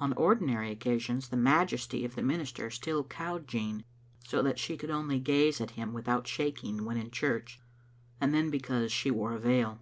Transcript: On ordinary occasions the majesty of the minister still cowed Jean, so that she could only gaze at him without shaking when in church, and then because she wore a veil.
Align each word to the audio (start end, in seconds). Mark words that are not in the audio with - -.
On 0.00 0.12
ordinary 0.18 0.70
occasions 0.70 1.28
the 1.30 1.36
majesty 1.38 2.04
of 2.04 2.14
the 2.14 2.20
minister 2.22 2.68
still 2.68 3.02
cowed 3.04 3.48
Jean, 3.48 3.84
so 4.22 4.42
that 4.42 4.58
she 4.58 4.76
could 4.76 4.90
only 4.90 5.18
gaze 5.18 5.62
at 5.62 5.70
him 5.70 5.94
without 5.94 6.28
shaking 6.28 6.84
when 6.84 6.98
in 6.98 7.10
church, 7.10 7.58
and 8.20 8.34
then 8.34 8.50
because 8.50 8.92
she 8.92 9.10
wore 9.10 9.32
a 9.32 9.38
veil. 9.38 9.78